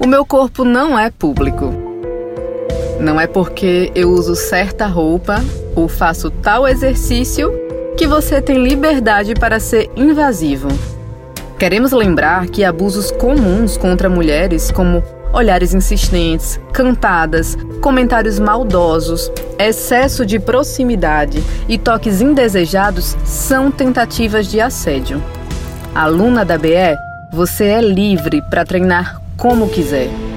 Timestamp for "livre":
27.80-28.40